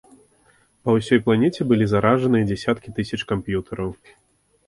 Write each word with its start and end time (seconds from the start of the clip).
Па 0.87 0.93
ўсёй 0.97 1.19
планеце 1.25 1.67
былі 1.71 1.85
заражаныя 1.91 2.47
дзясяткі 2.51 2.93
тысяч 3.01 3.19
камп'ютараў. 3.33 3.91